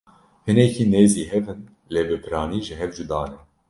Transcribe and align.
Hinekî 0.47 0.83
nêzî 0.93 1.23
hev 1.31 1.45
in 1.53 1.59
lê 1.93 2.01
bi 2.07 2.17
piranî 2.23 2.59
ji 2.67 2.73
hev 2.81 2.89
cuda 2.97 3.21
ne. 3.31 3.39